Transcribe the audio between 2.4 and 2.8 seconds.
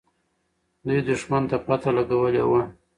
وه.